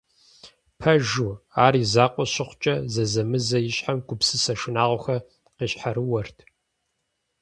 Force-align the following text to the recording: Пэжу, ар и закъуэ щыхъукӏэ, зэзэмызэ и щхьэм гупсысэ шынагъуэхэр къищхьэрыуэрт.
Пэжу, 0.79 1.29
ар 1.65 1.73
и 1.83 1.85
закъуэ 1.91 2.25
щыхъукӏэ, 2.31 2.75
зэзэмызэ 2.93 3.59
и 3.67 3.71
щхьэм 3.75 3.97
гупсысэ 4.07 4.53
шынагъуэхэр 4.59 5.25
къищхьэрыуэрт. 5.55 6.37